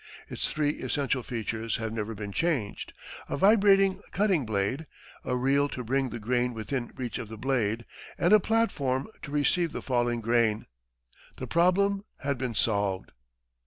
Its 0.29 0.49
three 0.51 0.71
essential 0.79 1.21
features 1.21 1.75
have 1.75 1.93
never 1.93 2.15
been 2.15 2.31
changed 2.31 2.91
a 3.29 3.37
vibrating 3.37 4.01
cutting 4.09 4.47
blade, 4.47 4.85
a 5.23 5.35
reel 5.37 5.69
to 5.69 5.83
bring 5.83 6.09
the 6.09 6.17
grain 6.17 6.55
within 6.55 6.89
reach 6.95 7.19
of 7.19 7.27
the 7.29 7.37
blade, 7.37 7.85
and 8.17 8.33
a 8.33 8.39
platform 8.39 9.07
to 9.21 9.29
receive 9.29 9.73
the 9.73 9.81
falling 9.83 10.19
grain. 10.19 10.65
The 11.37 11.45
problem 11.45 12.03
had 12.21 12.39
been 12.39 12.55
solved. 12.55 13.11